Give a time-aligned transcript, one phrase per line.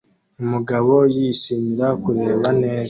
[0.43, 2.79] Umugabo yishimira kureba neza